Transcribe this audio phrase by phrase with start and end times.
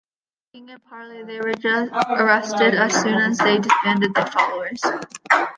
[0.47, 4.81] Seeking a parley, they were arrested as soon as they disbanded their followers.